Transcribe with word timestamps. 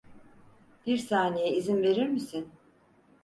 Bir 0.87 0.97
saniye 0.97 1.51
izin 1.55 1.83
verir 1.83 2.07
misin? 2.07 2.49